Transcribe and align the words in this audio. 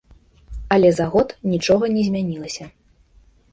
Але 0.75 0.89
за 0.99 1.07
год 1.17 1.35
нічога 1.53 1.85
не 1.99 2.07
змянілася. 2.09 2.65